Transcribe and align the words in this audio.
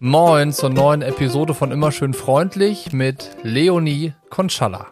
Moin 0.00 0.52
zur 0.52 0.70
neuen 0.70 1.02
Episode 1.02 1.54
von 1.54 1.72
Immer 1.72 1.90
schön 1.90 2.14
freundlich 2.14 2.92
mit 2.92 3.30
Leonie 3.42 4.12
Konschalla. 4.30 4.86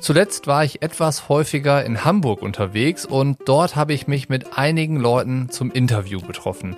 Zuletzt 0.00 0.48
war 0.48 0.64
ich 0.64 0.82
etwas 0.82 1.28
häufiger 1.28 1.84
in 1.84 2.04
Hamburg 2.04 2.42
unterwegs 2.42 3.06
und 3.06 3.38
dort 3.44 3.76
habe 3.76 3.92
ich 3.92 4.08
mich 4.08 4.28
mit 4.28 4.58
einigen 4.58 4.96
Leuten 4.96 5.50
zum 5.50 5.70
Interview 5.70 6.20
getroffen. 6.20 6.76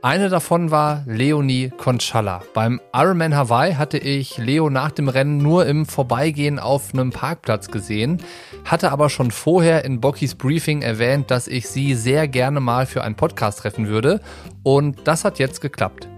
Eine 0.00 0.28
davon 0.28 0.70
war 0.70 1.02
Leonie 1.06 1.70
Conchalla. 1.76 2.42
Beim 2.54 2.80
Ironman 2.94 3.34
Hawaii 3.34 3.74
hatte 3.74 3.98
ich 3.98 4.38
Leo 4.38 4.70
nach 4.70 4.92
dem 4.92 5.08
Rennen 5.08 5.38
nur 5.38 5.66
im 5.66 5.86
Vorbeigehen 5.86 6.58
auf 6.58 6.94
einem 6.94 7.10
Parkplatz 7.10 7.68
gesehen, 7.68 8.22
hatte 8.64 8.92
aber 8.92 9.10
schon 9.10 9.30
vorher 9.30 9.84
in 9.84 10.00
Bockys 10.00 10.36
Briefing 10.36 10.82
erwähnt, 10.82 11.30
dass 11.30 11.48
ich 11.48 11.68
sie 11.68 11.94
sehr 11.94 12.28
gerne 12.28 12.60
mal 12.60 12.86
für 12.86 13.02
einen 13.02 13.16
Podcast 13.16 13.58
treffen 13.58 13.88
würde 13.88 14.20
und 14.62 14.98
das 15.04 15.24
hat 15.24 15.38
jetzt 15.40 15.60
geklappt. 15.60 16.08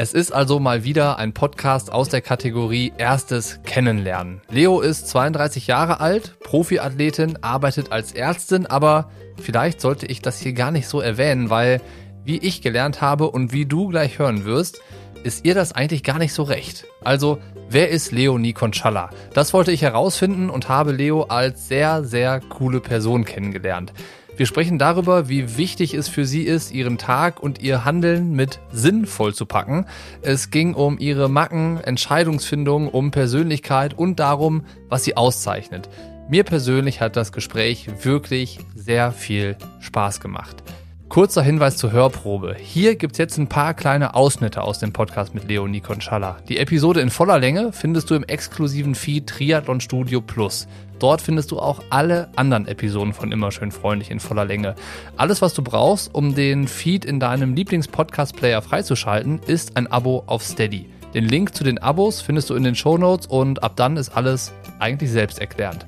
Es 0.00 0.12
ist 0.12 0.32
also 0.32 0.60
mal 0.60 0.84
wieder 0.84 1.18
ein 1.18 1.32
Podcast 1.32 1.90
aus 1.90 2.08
der 2.08 2.20
Kategorie 2.20 2.92
Erstes 2.98 3.58
Kennenlernen. 3.64 4.42
Leo 4.48 4.80
ist 4.80 5.08
32 5.08 5.66
Jahre 5.66 5.98
alt, 5.98 6.38
Profiathletin, 6.38 7.42
arbeitet 7.42 7.90
als 7.90 8.12
Ärztin, 8.12 8.66
aber 8.66 9.10
vielleicht 9.42 9.80
sollte 9.80 10.06
ich 10.06 10.22
das 10.22 10.38
hier 10.38 10.52
gar 10.52 10.70
nicht 10.70 10.86
so 10.86 11.00
erwähnen, 11.00 11.50
weil 11.50 11.80
wie 12.28 12.38
ich 12.38 12.60
gelernt 12.60 13.00
habe 13.00 13.30
und 13.30 13.54
wie 13.54 13.64
du 13.64 13.88
gleich 13.88 14.18
hören 14.18 14.44
wirst, 14.44 14.82
ist 15.24 15.46
ihr 15.46 15.54
das 15.54 15.72
eigentlich 15.72 16.04
gar 16.04 16.18
nicht 16.18 16.34
so 16.34 16.42
recht. 16.42 16.84
Also, 17.02 17.38
wer 17.70 17.88
ist 17.88 18.12
Leonie 18.12 18.52
Conchalla? 18.52 19.08
Das 19.32 19.54
wollte 19.54 19.72
ich 19.72 19.80
herausfinden 19.80 20.50
und 20.50 20.68
habe 20.68 20.92
Leo 20.92 21.22
als 21.22 21.68
sehr, 21.68 22.04
sehr 22.04 22.40
coole 22.40 22.80
Person 22.80 23.24
kennengelernt. 23.24 23.94
Wir 24.36 24.44
sprechen 24.44 24.78
darüber, 24.78 25.30
wie 25.30 25.56
wichtig 25.56 25.94
es 25.94 26.08
für 26.08 26.26
sie 26.26 26.42
ist, 26.42 26.70
ihren 26.70 26.98
Tag 26.98 27.42
und 27.42 27.62
ihr 27.62 27.86
Handeln 27.86 28.32
mit 28.32 28.60
Sinn 28.70 29.06
vollzupacken. 29.06 29.86
Es 30.20 30.50
ging 30.50 30.74
um 30.74 30.98
ihre 30.98 31.30
Macken, 31.30 31.80
Entscheidungsfindung, 31.82 32.88
um 32.88 33.10
Persönlichkeit 33.10 33.98
und 33.98 34.20
darum, 34.20 34.66
was 34.90 35.02
sie 35.02 35.16
auszeichnet. 35.16 35.88
Mir 36.28 36.44
persönlich 36.44 37.00
hat 37.00 37.16
das 37.16 37.32
Gespräch 37.32 37.88
wirklich 38.02 38.58
sehr 38.74 39.12
viel 39.12 39.56
Spaß 39.80 40.20
gemacht. 40.20 40.62
Kurzer 41.08 41.42
Hinweis 41.42 41.78
zur 41.78 41.90
Hörprobe. 41.90 42.54
Hier 42.60 42.94
gibt's 42.94 43.16
jetzt 43.16 43.38
ein 43.38 43.46
paar 43.48 43.72
kleine 43.72 44.14
Ausschnitte 44.14 44.60
aus 44.62 44.78
dem 44.78 44.92
Podcast 44.92 45.34
mit 45.34 45.48
Leonie 45.48 45.80
Conchalla. 45.80 46.36
Die 46.50 46.58
Episode 46.58 47.00
in 47.00 47.08
voller 47.08 47.38
Länge 47.38 47.72
findest 47.72 48.10
du 48.10 48.14
im 48.14 48.24
exklusiven 48.24 48.94
Feed 48.94 49.26
Triathlon 49.26 49.80
Studio 49.80 50.20
Plus. 50.20 50.68
Dort 50.98 51.22
findest 51.22 51.50
du 51.50 51.60
auch 51.60 51.82
alle 51.88 52.28
anderen 52.36 52.68
Episoden 52.68 53.14
von 53.14 53.32
Immer 53.32 53.50
schön 53.52 53.72
freundlich 53.72 54.10
in 54.10 54.20
voller 54.20 54.44
Länge. 54.44 54.74
Alles, 55.16 55.40
was 55.40 55.54
du 55.54 55.62
brauchst, 55.62 56.14
um 56.14 56.34
den 56.34 56.68
Feed 56.68 57.06
in 57.06 57.20
deinem 57.20 57.54
Lieblings-Podcast-Player 57.54 58.60
freizuschalten, 58.60 59.40
ist 59.46 59.78
ein 59.78 59.86
Abo 59.86 60.24
auf 60.26 60.42
Steady. 60.42 60.90
Den 61.14 61.24
Link 61.24 61.54
zu 61.54 61.64
den 61.64 61.78
Abos 61.78 62.20
findest 62.20 62.50
du 62.50 62.54
in 62.54 62.64
den 62.64 62.74
Show 62.74 62.98
Notes 62.98 63.26
und 63.26 63.62
ab 63.62 63.76
dann 63.76 63.96
ist 63.96 64.10
alles 64.10 64.52
eigentlich 64.78 65.10
selbsterklärend. 65.10 65.86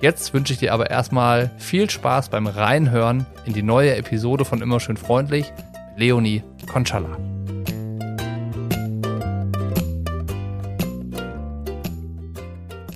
Jetzt 0.00 0.32
wünsche 0.32 0.52
ich 0.52 0.60
dir 0.60 0.72
aber 0.72 0.90
erstmal 0.90 1.50
viel 1.58 1.90
Spaß 1.90 2.28
beim 2.28 2.46
Reinhören 2.46 3.26
in 3.46 3.52
die 3.52 3.64
neue 3.64 3.96
Episode 3.96 4.44
von 4.44 4.62
Immer 4.62 4.78
schön 4.78 4.96
freundlich 4.96 5.52
Leonie 5.96 6.44
Conchalla. 6.70 7.18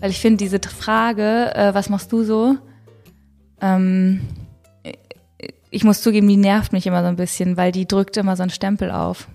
Weil 0.00 0.10
ich 0.10 0.20
finde, 0.20 0.36
diese 0.36 0.60
Frage, 0.60 1.52
äh, 1.56 1.74
was 1.74 1.88
machst 1.88 2.12
du 2.12 2.22
so? 2.22 2.56
Ähm, 3.60 4.20
ich 5.70 5.82
muss 5.82 6.02
zugeben, 6.02 6.28
die 6.28 6.36
nervt 6.36 6.72
mich 6.72 6.86
immer 6.86 7.02
so 7.02 7.08
ein 7.08 7.16
bisschen, 7.16 7.56
weil 7.56 7.72
die 7.72 7.88
drückt 7.88 8.16
immer 8.16 8.36
so 8.36 8.44
einen 8.44 8.50
Stempel 8.50 8.92
auf. 8.92 9.26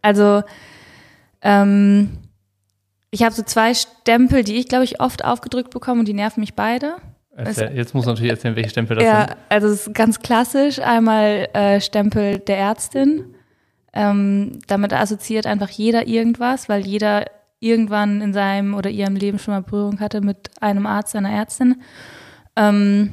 Also, 0.00 0.42
ähm, 1.42 2.16
ich 3.10 3.22
habe 3.22 3.34
so 3.34 3.42
zwei 3.42 3.74
Stempel, 3.74 4.44
die 4.44 4.56
ich, 4.56 4.68
glaube 4.68 4.84
ich, 4.84 5.00
oft 5.00 5.24
aufgedrückt 5.24 5.70
bekomme 5.70 6.00
und 6.00 6.08
die 6.08 6.14
nerven 6.14 6.40
mich 6.40 6.54
beide. 6.54 6.96
Erzähl, 7.34 7.76
jetzt 7.76 7.94
muss 7.94 8.04
natürlich 8.04 8.30
erzählen, 8.32 8.56
welche 8.56 8.70
Stempel 8.70 8.96
das 8.96 9.04
ja, 9.04 9.28
sind. 9.28 9.36
also 9.48 9.68
es 9.68 9.86
ist 9.86 9.94
ganz 9.94 10.20
klassisch. 10.20 10.80
Einmal 10.80 11.48
äh, 11.52 11.80
Stempel 11.80 12.40
der 12.40 12.58
Ärztin. 12.58 13.34
Ähm, 13.92 14.58
damit 14.66 14.92
assoziiert 14.92 15.46
einfach 15.46 15.70
jeder 15.70 16.06
irgendwas, 16.08 16.68
weil 16.68 16.84
jeder 16.84 17.24
irgendwann 17.60 18.20
in 18.20 18.32
seinem 18.32 18.74
oder 18.74 18.90
ihrem 18.90 19.16
Leben 19.16 19.38
schon 19.38 19.54
mal 19.54 19.62
Berührung 19.62 20.00
hatte 20.00 20.20
mit 20.20 20.50
einem 20.60 20.86
Arzt, 20.86 21.14
einer 21.16 21.30
Ärztin. 21.30 21.82
Ähm, 22.56 23.12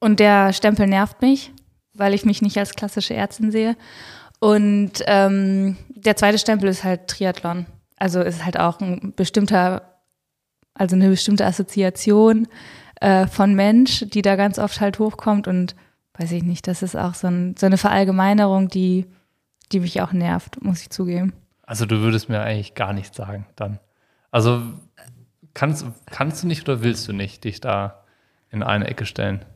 und 0.00 0.20
der 0.20 0.52
Stempel 0.52 0.86
nervt 0.86 1.22
mich, 1.22 1.52
weil 1.92 2.14
ich 2.14 2.24
mich 2.24 2.40
nicht 2.40 2.56
als 2.58 2.74
klassische 2.74 3.14
Ärztin 3.14 3.50
sehe. 3.50 3.76
Und 4.38 4.92
ähm, 5.06 5.76
der 5.88 6.16
zweite 6.16 6.38
Stempel 6.38 6.68
ist 6.68 6.84
halt 6.84 7.08
Triathlon. 7.08 7.66
Also 8.04 8.20
ist 8.20 8.44
halt 8.44 8.60
auch 8.60 8.80
ein 8.80 9.14
bestimmter, 9.16 9.80
also 10.74 10.94
eine 10.94 11.08
bestimmte 11.08 11.46
Assoziation 11.46 12.48
äh, 13.00 13.26
von 13.26 13.54
Mensch, 13.54 14.04
die 14.06 14.20
da 14.20 14.36
ganz 14.36 14.58
oft 14.58 14.82
halt 14.82 14.98
hochkommt 14.98 15.48
und 15.48 15.74
weiß 16.18 16.32
ich 16.32 16.42
nicht, 16.42 16.68
das 16.68 16.82
ist 16.82 16.96
auch 16.96 17.14
so, 17.14 17.28
ein, 17.28 17.56
so 17.56 17.64
eine 17.64 17.78
Verallgemeinerung, 17.78 18.68
die, 18.68 19.06
die 19.72 19.80
mich 19.80 20.02
auch 20.02 20.12
nervt, 20.12 20.62
muss 20.62 20.82
ich 20.82 20.90
zugeben. 20.90 21.32
Also 21.62 21.86
du 21.86 22.00
würdest 22.00 22.28
mir 22.28 22.42
eigentlich 22.42 22.74
gar 22.74 22.92
nichts 22.92 23.16
sagen 23.16 23.46
dann. 23.56 23.78
Also 24.30 24.60
kannst, 25.54 25.86
kannst 26.04 26.42
du 26.42 26.46
nicht 26.46 26.68
oder 26.68 26.82
willst 26.82 27.08
du 27.08 27.14
nicht 27.14 27.44
dich 27.44 27.62
da 27.62 28.04
in 28.50 28.62
eine 28.62 28.86
Ecke 28.86 29.06
stellen? 29.06 29.46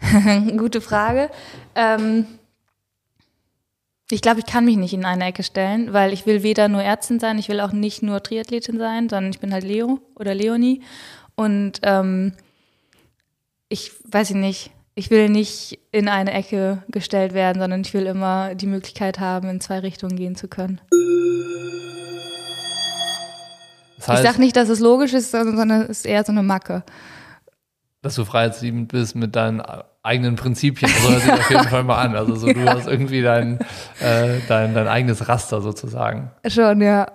Gute 0.56 0.80
Frage. 0.80 1.28
Ähm, 1.74 2.24
ich 4.12 4.22
glaube, 4.22 4.40
ich 4.40 4.46
kann 4.46 4.64
mich 4.64 4.76
nicht 4.76 4.92
in 4.92 5.04
eine 5.04 5.24
Ecke 5.24 5.42
stellen, 5.42 5.92
weil 5.92 6.12
ich 6.12 6.26
will 6.26 6.42
weder 6.42 6.68
nur 6.68 6.82
Ärztin 6.82 7.20
sein, 7.20 7.38
ich 7.38 7.48
will 7.48 7.60
auch 7.60 7.72
nicht 7.72 8.02
nur 8.02 8.22
Triathletin 8.22 8.78
sein, 8.78 9.08
sondern 9.08 9.30
ich 9.30 9.40
bin 9.40 9.52
halt 9.52 9.64
Leo 9.64 10.00
oder 10.16 10.34
Leonie. 10.34 10.82
Und 11.36 11.80
ähm, 11.82 12.32
ich 13.68 13.92
weiß 14.10 14.30
ich 14.30 14.36
nicht, 14.36 14.70
ich 14.94 15.10
will 15.10 15.28
nicht 15.28 15.78
in 15.92 16.08
eine 16.08 16.32
Ecke 16.32 16.82
gestellt 16.88 17.32
werden, 17.32 17.60
sondern 17.60 17.80
ich 17.82 17.94
will 17.94 18.06
immer 18.06 18.54
die 18.54 18.66
Möglichkeit 18.66 19.20
haben, 19.20 19.48
in 19.48 19.60
zwei 19.60 19.78
Richtungen 19.78 20.16
gehen 20.16 20.34
zu 20.34 20.48
können. 20.48 20.80
Das 23.96 24.08
heißt, 24.08 24.22
ich 24.22 24.30
sage 24.30 24.40
nicht, 24.40 24.56
dass 24.56 24.68
es 24.68 24.80
logisch 24.80 25.12
ist, 25.12 25.30
sondern 25.30 25.70
es 25.70 26.00
ist 26.00 26.06
eher 26.06 26.24
so 26.24 26.32
eine 26.32 26.42
Macke. 26.42 26.82
Dass 28.02 28.14
du 28.14 28.24
freiheitsliebend 28.24 28.88
bist 28.88 29.14
mit 29.14 29.36
deinen 29.36 29.62
eigenen 30.02 30.36
Prinzipien. 30.36 30.90
So 30.90 31.10
hört 31.10 31.22
sich 31.22 31.32
auf 31.32 31.50
jeden 31.50 31.68
Fall 31.68 31.84
mal 31.84 32.02
an. 32.02 32.16
Also 32.16 32.34
so, 32.34 32.52
du 32.52 32.68
hast 32.68 32.86
irgendwie 32.86 33.22
dein, 33.22 33.58
äh, 34.00 34.40
dein, 34.48 34.74
dein 34.74 34.88
eigenes 34.88 35.28
Raster 35.28 35.60
sozusagen. 35.60 36.30
Schon, 36.46 36.80
ja. 36.80 37.06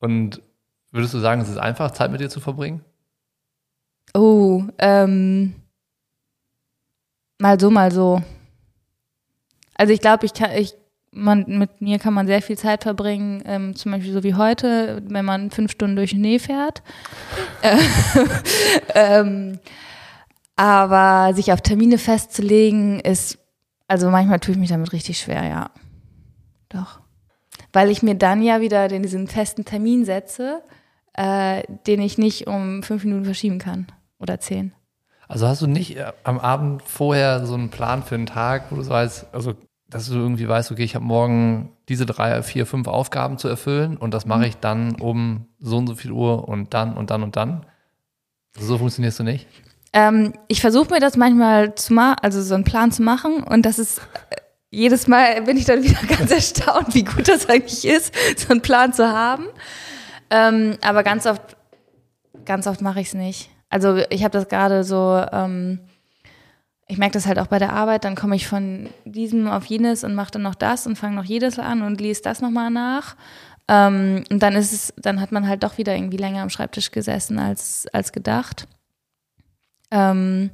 Und 0.00 0.42
würdest 0.90 1.14
du 1.14 1.18
sagen, 1.18 1.40
es 1.40 1.48
ist 1.48 1.58
einfach, 1.58 1.90
Zeit 1.92 2.10
mit 2.10 2.20
dir 2.20 2.28
zu 2.28 2.40
verbringen? 2.40 2.84
Oh, 4.14 4.64
ähm, 4.78 5.54
mal 7.38 7.58
so, 7.58 7.70
mal 7.70 7.90
so. 7.90 8.22
Also 9.74 9.92
ich 9.92 10.00
glaube, 10.00 10.26
ich 10.26 10.34
kann, 10.34 10.50
ich, 10.52 10.74
man, 11.10 11.44
mit 11.46 11.80
mir 11.80 11.98
kann 11.98 12.14
man 12.14 12.26
sehr 12.26 12.42
viel 12.42 12.58
Zeit 12.58 12.82
verbringen, 12.82 13.42
ähm, 13.46 13.74
zum 13.74 13.92
Beispiel 13.92 14.12
so 14.12 14.22
wie 14.24 14.34
heute, 14.34 15.02
wenn 15.06 15.24
man 15.24 15.50
fünf 15.50 15.70
Stunden 15.70 15.96
durch 15.96 16.10
den 16.10 16.20
Schnee 16.20 16.38
fährt. 16.38 16.82
ähm, 18.94 19.58
aber 20.58 21.34
sich 21.34 21.52
auf 21.52 21.60
Termine 21.60 21.98
festzulegen, 21.98 22.98
ist, 22.98 23.38
also 23.86 24.10
manchmal 24.10 24.40
tue 24.40 24.54
ich 24.54 24.58
mich 24.58 24.70
damit 24.70 24.92
richtig 24.92 25.20
schwer, 25.20 25.46
ja. 25.46 25.70
Doch. 26.68 26.98
Weil 27.72 27.90
ich 27.90 28.02
mir 28.02 28.16
dann 28.16 28.42
ja 28.42 28.60
wieder 28.60 28.88
den, 28.88 29.02
diesen 29.02 29.28
festen 29.28 29.64
Termin 29.64 30.04
setze, 30.04 30.60
äh, 31.12 31.62
den 31.86 32.00
ich 32.00 32.18
nicht 32.18 32.48
um 32.48 32.82
fünf 32.82 33.04
Minuten 33.04 33.24
verschieben 33.24 33.60
kann 33.60 33.86
oder 34.18 34.40
zehn. 34.40 34.72
Also 35.28 35.46
hast 35.46 35.62
du 35.62 35.68
nicht 35.68 35.96
äh, 35.96 36.12
am 36.24 36.40
Abend 36.40 36.82
vorher 36.82 37.46
so 37.46 37.54
einen 37.54 37.70
Plan 37.70 38.02
für 38.02 38.16
einen 38.16 38.26
Tag, 38.26 38.64
wo 38.70 38.76
du 38.76 38.88
weißt, 38.88 39.26
also 39.30 39.54
dass 39.88 40.08
du 40.08 40.14
irgendwie 40.14 40.48
weißt, 40.48 40.72
okay, 40.72 40.82
ich 40.82 40.96
habe 40.96 41.04
morgen 41.04 41.70
diese 41.88 42.04
drei, 42.04 42.42
vier, 42.42 42.66
fünf 42.66 42.88
Aufgaben 42.88 43.38
zu 43.38 43.46
erfüllen 43.46 43.96
und 43.96 44.12
das 44.12 44.26
mache 44.26 44.40
mhm. 44.40 44.46
ich 44.46 44.56
dann 44.56 44.96
um 44.96 45.46
so 45.60 45.78
und 45.78 45.86
so 45.86 45.94
viel 45.94 46.10
Uhr 46.10 46.48
und 46.48 46.74
dann 46.74 46.96
und 46.96 47.10
dann 47.10 47.22
und 47.22 47.36
dann. 47.36 47.64
So 48.58 48.76
funktionierst 48.76 49.20
du 49.20 49.22
nicht? 49.22 49.46
Ähm, 49.92 50.34
ich 50.48 50.60
versuche 50.60 50.90
mir 50.90 51.00
das 51.00 51.16
manchmal 51.16 51.74
zu 51.74 51.94
machen, 51.94 52.16
also 52.22 52.42
so 52.42 52.54
einen 52.54 52.64
Plan 52.64 52.92
zu 52.92 53.02
machen 53.02 53.42
und 53.42 53.64
das 53.64 53.78
ist 53.78 53.98
äh, 54.30 54.36
jedes 54.70 55.06
Mal 55.06 55.42
bin 55.42 55.56
ich 55.56 55.64
dann 55.64 55.82
wieder 55.82 56.00
ganz 56.16 56.30
erstaunt, 56.30 56.94
wie 56.94 57.04
gut 57.04 57.28
das 57.28 57.48
eigentlich 57.48 57.86
ist, 57.86 58.14
so 58.38 58.50
einen 58.50 58.62
Plan 58.62 58.92
zu 58.92 59.08
haben. 59.08 59.46
Ähm, 60.30 60.76
aber 60.82 61.02
ganz 61.02 61.26
oft, 61.26 61.56
ganz 62.44 62.66
oft 62.66 62.82
mache 62.82 63.00
ich 63.00 63.08
es 63.08 63.14
nicht. 63.14 63.50
Also 63.70 63.96
ich 64.10 64.24
habe 64.24 64.32
das 64.32 64.48
gerade 64.48 64.84
so, 64.84 65.24
ähm, 65.32 65.80
ich 66.86 66.98
merke 66.98 67.14
das 67.14 67.26
halt 67.26 67.38
auch 67.38 67.46
bei 67.46 67.58
der 67.58 67.72
Arbeit, 67.72 68.04
dann 68.04 68.14
komme 68.14 68.36
ich 68.36 68.46
von 68.46 68.88
diesem 69.04 69.48
auf 69.48 69.66
jenes 69.66 70.04
und 70.04 70.14
mache 70.14 70.32
dann 70.32 70.42
noch 70.42 70.54
das 70.54 70.86
und 70.86 70.96
fange 70.96 71.16
noch 71.16 71.24
jedes 71.24 71.58
an 71.58 71.82
und 71.82 72.00
lese 72.00 72.22
das 72.22 72.40
nochmal 72.40 72.70
nach. 72.70 73.16
Ähm, 73.68 74.24
und 74.30 74.42
dann 74.42 74.54
ist 74.54 74.72
es, 74.72 74.94
dann 74.96 75.20
hat 75.20 75.32
man 75.32 75.46
halt 75.46 75.62
doch 75.62 75.76
wieder 75.76 75.94
irgendwie 75.94 76.16
länger 76.16 76.42
am 76.42 76.50
Schreibtisch 76.50 76.90
gesessen 76.90 77.38
als, 77.38 77.86
als 77.92 78.12
gedacht. 78.12 78.66
Ähm, 79.90 80.50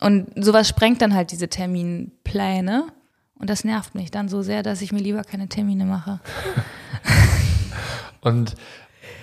und 0.00 0.32
sowas 0.42 0.68
sprengt 0.68 1.00
dann 1.02 1.14
halt 1.14 1.30
diese 1.30 1.48
Terminplanung 1.48 2.24
Pläne. 2.34 2.88
Und 3.38 3.48
das 3.48 3.62
nervt 3.62 3.94
mich 3.94 4.10
dann 4.10 4.28
so 4.28 4.42
sehr, 4.42 4.64
dass 4.64 4.82
ich 4.82 4.90
mir 4.90 4.98
lieber 4.98 5.22
keine 5.22 5.48
Termine 5.48 5.84
mache. 5.84 6.20
Und 8.20 8.56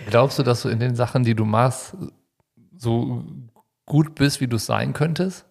glaubst 0.08 0.40
du, 0.40 0.44
dass 0.44 0.62
du 0.62 0.70
in 0.70 0.80
den 0.80 0.96
Sachen, 0.96 1.24
die 1.24 1.36
du 1.36 1.44
machst, 1.44 1.98
so 2.78 3.26
gut 3.86 4.16
bist, 4.16 4.40
wie 4.40 4.48
du 4.48 4.56
es 4.56 4.66
sein 4.66 4.94
könntest? 4.94 5.46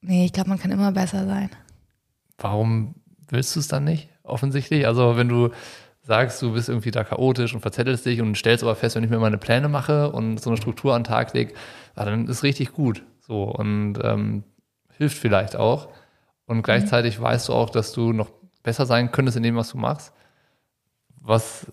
Nee, 0.00 0.24
ich 0.24 0.32
glaube, 0.32 0.48
man 0.48 0.58
kann 0.58 0.70
immer 0.70 0.92
besser 0.92 1.26
sein. 1.26 1.50
Warum 2.38 2.94
willst 3.28 3.54
du 3.54 3.60
es 3.60 3.68
dann 3.68 3.84
nicht? 3.84 4.08
Offensichtlich. 4.22 4.86
Also, 4.86 5.16
wenn 5.16 5.28
du 5.28 5.50
sagst, 6.02 6.40
du 6.42 6.52
bist 6.52 6.68
irgendwie 6.68 6.90
da 6.90 7.04
chaotisch 7.04 7.54
und 7.54 7.60
verzettelst 7.60 8.06
dich 8.06 8.20
und 8.20 8.36
stellst 8.36 8.64
aber 8.64 8.74
fest, 8.74 8.96
wenn 8.96 9.04
ich 9.04 9.10
mir 9.10 9.18
meine 9.18 9.38
Pläne 9.38 9.68
mache 9.68 10.10
und 10.10 10.40
so 10.40 10.50
eine 10.50 10.56
Struktur 10.56 10.94
an 10.94 11.02
den 11.02 11.08
Tag 11.08 11.34
lege, 11.34 11.54
dann 11.94 12.26
ist 12.26 12.42
richtig 12.42 12.72
gut. 12.72 13.04
So 13.20 13.44
und 13.44 13.98
ähm, 14.02 14.44
hilft 14.96 15.18
vielleicht 15.18 15.56
auch. 15.56 15.88
Und 16.46 16.62
gleichzeitig 16.62 17.18
mhm. 17.18 17.24
weißt 17.24 17.48
du 17.48 17.52
auch, 17.52 17.70
dass 17.70 17.92
du 17.92 18.12
noch 18.12 18.30
besser 18.62 18.86
sein 18.86 19.12
könntest 19.12 19.36
in 19.36 19.42
dem, 19.42 19.56
was 19.56 19.70
du 19.70 19.78
machst. 19.78 20.12
Was, 21.20 21.66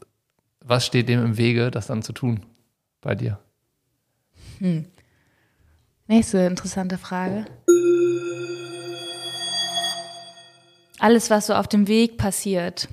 was 0.59 0.85
steht 0.85 1.09
dem 1.09 1.23
im 1.23 1.37
Wege, 1.37 1.71
das 1.71 1.87
dann 1.87 2.03
zu 2.03 2.13
tun 2.13 2.45
bei 3.01 3.15
dir? 3.15 3.39
Hm. 4.59 4.85
Nächste 6.07 6.39
interessante 6.39 6.97
Frage. 6.97 7.45
Alles, 10.99 11.29
was 11.29 11.47
so 11.47 11.53
auf 11.53 11.67
dem 11.67 11.87
Weg 11.87 12.17
passiert, 12.17 12.87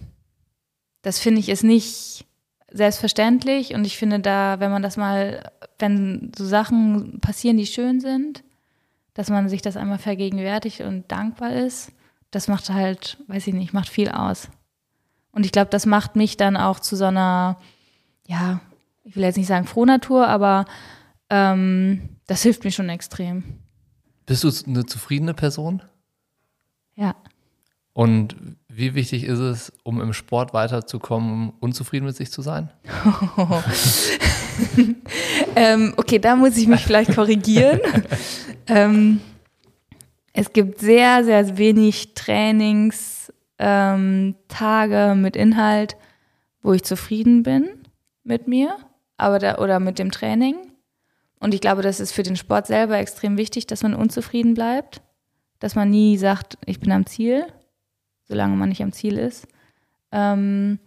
das 1.05 1.19
finde 1.19 1.41
ich 1.41 1.51
ist 1.51 1.63
nicht 1.63 2.25
selbstverständlich 2.73 3.75
und 3.75 3.85
ich 3.85 3.97
finde 3.97 4.19
da, 4.19 4.59
wenn 4.59 4.71
man 4.71 4.83
das 4.83 4.97
mal, 4.97 5.53
wenn 5.79 6.33
so 6.37 6.45
Sachen 6.45 7.21
passieren, 7.21 7.57
die 7.57 7.67
schön 7.67 8.01
sind, 8.01 8.43
dass 9.13 9.31
man 9.31 9.49
sich 9.49 9.63
das 9.63 9.77
einmal 9.77 9.99
vergegenwärtigt 9.99 10.81
und 10.81 11.11
dankbar 11.13 11.53
ist, 11.53 11.93
das 12.33 12.49
macht 12.49 12.71
halt, 12.71 13.19
weiß 13.29 13.47
ich 13.47 13.55
nicht, 13.55 13.73
macht 13.73 13.89
viel 13.89 14.09
aus. 14.09 14.49
Und 15.31 15.47
ich 15.47 15.53
glaube, 15.53 15.71
das 15.71 15.87
macht 15.87 16.17
mich 16.17 16.37
dann 16.37 16.57
auch 16.57 16.81
zu 16.81 16.97
so 16.97 17.05
einer, 17.05 17.59
ja, 18.27 18.61
ich 19.05 19.15
will 19.15 19.25
jetzt 19.25 19.37
nicht 19.37 19.47
sagen 19.47 19.67
Frohnatur, 19.67 20.27
aber 20.27 20.65
ähm, 21.29 22.09
das 22.27 22.43
hilft 22.43 22.65
mir 22.65 22.73
schon 22.73 22.89
extrem. 22.89 23.61
Bist 24.27 24.43
du 24.43 24.51
eine 24.67 24.87
zufriedene 24.87 25.35
Person? 25.35 25.83
Ja. 26.97 27.15
Und 27.93 28.37
wie 28.77 28.95
wichtig 28.95 29.25
ist 29.25 29.39
es, 29.39 29.73
um 29.83 30.01
im 30.01 30.13
Sport 30.13 30.55
weiterzukommen, 30.55 31.53
unzufrieden 31.61 32.07
mit 32.07 32.17
sich 32.17 32.31
zu 32.31 32.43
sein? 32.43 32.71
ähm, 35.57 35.95
okay, 35.97 36.19
da 36.19 36.37
muss 36.37 36.57
ich 36.57 36.67
mich 36.67 36.85
vielleicht 36.85 37.15
korrigieren. 37.15 37.81
ähm, 38.67 39.21
es 40.33 40.53
gibt 40.53 40.81
sehr, 40.81 41.25
sehr 41.25 41.57
wenig 41.59 42.15
Trainingstage 42.15 43.35
ähm, 43.61 45.23
mit 45.23 45.37
Inhalt, 45.37 45.97
wo 46.63 46.73
ich 46.73 46.83
zufrieden 46.83 47.43
bin 47.43 47.69
mit 48.25 48.49
mir 48.49 48.77
aber 49.17 49.39
da, 49.39 49.59
oder 49.59 49.81
mit 49.81 49.99
dem 49.99 50.11
Training. 50.11 50.57
Und 51.41 51.55
ich 51.55 51.61
glaube, 51.61 51.83
das 51.83 52.01
ist 52.01 52.13
für 52.13 52.23
den 52.23 52.37
Sport 52.37 52.67
selber 52.67 52.99
extrem 52.99 53.37
wichtig, 53.37 53.67
dass 53.67 53.83
man 53.83 53.95
unzufrieden 53.95 54.55
bleibt, 54.55 55.03
dass 55.59 55.75
man 55.75 55.91
nie 55.91 56.17
sagt, 56.17 56.59
ich 56.67 56.81
bin 56.81 56.93
am 56.93 57.07
Ziel, 57.07 57.47
solange 58.35 58.57
man 58.57 58.69
nicht 58.69 58.83
am 58.83 58.93
Ziel 58.93 59.17
ist. 59.17 59.47
Ähm, 60.11 60.81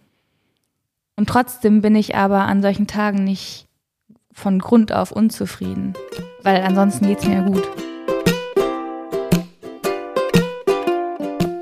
und 1.15 1.29
trotzdem 1.29 1.81
bin 1.81 1.95
ich 1.95 2.15
aber 2.15 2.41
an 2.41 2.61
solchen 2.61 2.87
Tagen 2.87 3.23
nicht 3.23 3.67
von 4.33 4.59
Grund 4.59 4.91
auf 4.91 5.13
unzufrieden, 5.13 5.93
weil 6.43 6.61
ansonsten 6.61 7.07
geht 7.07 7.19
es 7.19 7.25
mir 7.25 7.41
gut. 7.43 7.63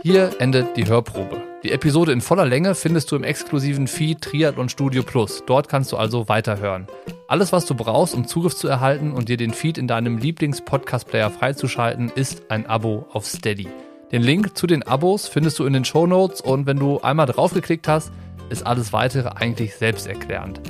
Hier 0.01 0.31
endet 0.39 0.75
die 0.75 0.87
Hörprobe. 0.87 1.41
Die 1.63 1.71
Episode 1.71 2.11
in 2.11 2.21
voller 2.21 2.45
Länge 2.45 2.73
findest 2.73 3.11
du 3.11 3.15
im 3.15 3.23
exklusiven 3.23 3.87
Feed 3.87 4.21
Triathlon 4.21 4.69
Studio 4.69 5.03
Plus. 5.03 5.43
Dort 5.45 5.69
kannst 5.69 5.91
du 5.91 5.97
also 5.97 6.27
weiterhören. 6.27 6.87
Alles, 7.27 7.51
was 7.51 7.65
du 7.65 7.75
brauchst, 7.75 8.13
um 8.13 8.27
Zugriff 8.27 8.55
zu 8.55 8.67
erhalten 8.67 9.13
und 9.13 9.29
dir 9.29 9.37
den 9.37 9.53
Feed 9.53 9.77
in 9.77 9.87
deinem 9.87 10.17
Lieblings-Podcast-Player 10.17 11.29
freizuschalten, 11.29 12.11
ist 12.13 12.51
ein 12.51 12.65
Abo 12.65 13.07
auf 13.13 13.25
Steady. 13.25 13.67
Den 14.11 14.21
Link 14.21 14.55
zu 14.55 14.67
den 14.67 14.83
Abos 14.83 15.27
findest 15.27 15.57
du 15.57 15.65
in 15.65 15.73
den 15.73 15.83
Show 15.83 16.05
Notes 16.05 16.39
und 16.39 16.67
wenn 16.67 16.77
du 16.77 16.99
einmal 17.01 17.25
draufgeklickt 17.25 17.87
hast, 17.87 18.11
ist 18.49 18.65
alles 18.65 18.93
weitere 18.93 19.29
eigentlich 19.29 19.75
selbsterklärend. 19.75 20.61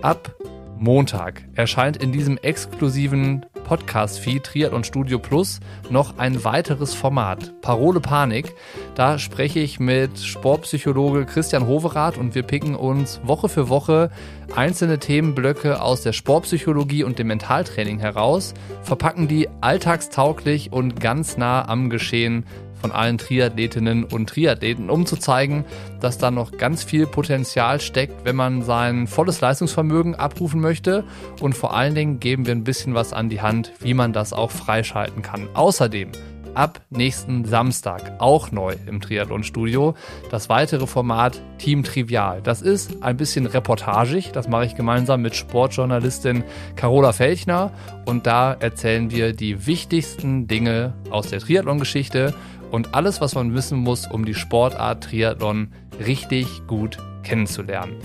Ab 0.00 0.32
Montag 0.78 1.42
erscheint 1.54 1.96
in 1.96 2.12
diesem 2.12 2.38
exklusiven 2.38 3.44
Podcast-Feed 3.66 4.44
Triathlon 4.44 4.84
Studio 4.84 5.18
Plus 5.18 5.58
noch 5.90 6.18
ein 6.18 6.44
weiteres 6.44 6.94
Format, 6.94 7.60
Parole 7.62 7.98
Panik. 7.98 8.54
Da 8.94 9.18
spreche 9.18 9.58
ich 9.58 9.80
mit 9.80 10.20
Sportpsychologe 10.20 11.26
Christian 11.26 11.66
Hoverath 11.66 12.16
und 12.16 12.36
wir 12.36 12.44
picken 12.44 12.76
uns 12.76 13.20
Woche 13.24 13.48
für 13.48 13.68
Woche 13.68 14.10
einzelne 14.54 15.00
Themenblöcke 15.00 15.82
aus 15.82 16.02
der 16.02 16.12
Sportpsychologie 16.12 17.02
und 17.02 17.18
dem 17.18 17.26
Mentaltraining 17.26 17.98
heraus, 17.98 18.54
verpacken 18.82 19.26
die 19.26 19.48
alltagstauglich 19.60 20.72
und 20.72 21.00
ganz 21.00 21.36
nah 21.36 21.68
am 21.68 21.90
Geschehen 21.90 22.44
von 22.80 22.92
allen 22.92 23.18
Triathletinnen 23.18 24.04
und 24.04 24.28
Triathleten, 24.28 24.90
um 24.90 25.06
zu 25.06 25.16
zeigen, 25.16 25.64
dass 26.00 26.18
da 26.18 26.30
noch 26.30 26.52
ganz 26.52 26.84
viel 26.84 27.06
Potenzial 27.06 27.80
steckt, 27.80 28.24
wenn 28.24 28.36
man 28.36 28.62
sein 28.62 29.06
volles 29.06 29.40
Leistungsvermögen 29.40 30.14
abrufen 30.14 30.60
möchte. 30.60 31.04
Und 31.40 31.54
vor 31.54 31.74
allen 31.74 31.94
Dingen 31.94 32.20
geben 32.20 32.46
wir 32.46 32.54
ein 32.54 32.64
bisschen 32.64 32.94
was 32.94 33.12
an 33.12 33.28
die 33.28 33.40
Hand, 33.40 33.72
wie 33.80 33.94
man 33.94 34.12
das 34.12 34.32
auch 34.32 34.50
freischalten 34.50 35.22
kann. 35.22 35.48
Außerdem 35.54 36.12
ab 36.56 36.80
nächsten 36.90 37.44
Samstag 37.44 38.14
auch 38.18 38.50
neu 38.50 38.74
im 38.86 39.00
Triathlon-Studio 39.00 39.94
das 40.30 40.48
weitere 40.48 40.86
Format 40.86 41.40
Team 41.58 41.84
Trivial. 41.84 42.40
Das 42.42 42.62
ist 42.62 43.02
ein 43.02 43.16
bisschen 43.16 43.46
reportagig, 43.46 44.32
das 44.32 44.48
mache 44.48 44.66
ich 44.66 44.74
gemeinsam 44.74 45.22
mit 45.22 45.36
Sportjournalistin 45.36 46.44
Carola 46.74 47.12
Felchner 47.12 47.72
und 48.06 48.26
da 48.26 48.54
erzählen 48.54 49.10
wir 49.10 49.32
die 49.32 49.66
wichtigsten 49.66 50.46
Dinge 50.46 50.94
aus 51.10 51.28
der 51.28 51.40
Triathlon-Geschichte 51.40 52.34
und 52.70 52.94
alles, 52.94 53.20
was 53.20 53.34
man 53.34 53.54
wissen 53.54 53.78
muss, 53.78 54.06
um 54.06 54.24
die 54.24 54.34
Sportart 54.34 55.04
Triathlon 55.04 55.68
richtig 56.04 56.66
gut 56.66 56.98
kennenzulernen. 57.22 57.96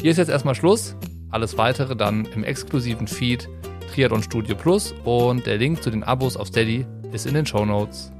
Hier 0.00 0.10
ist 0.10 0.16
jetzt 0.16 0.30
erstmal 0.30 0.54
Schluss. 0.54 0.96
Alles 1.30 1.58
weitere 1.58 1.94
dann 1.94 2.24
im 2.34 2.42
exklusiven 2.42 3.06
Feed 3.06 3.48
Triathlon 3.92 4.22
Studio 4.22 4.56
Plus 4.56 4.94
und 5.04 5.46
der 5.46 5.58
Link 5.58 5.82
zu 5.82 5.90
den 5.90 6.02
Abos 6.02 6.36
auf 6.36 6.48
Steady 6.48 6.86
ist 7.12 7.26
in 7.26 7.34
den 7.34 7.46
Show 7.46 7.64
Notes. 7.64 8.12